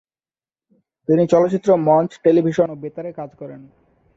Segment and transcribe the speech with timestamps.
[1.09, 3.61] তিনি চলচ্চিত্র, মঞ্চ, টেলিভিশন ও বেতারে কাজ করেন।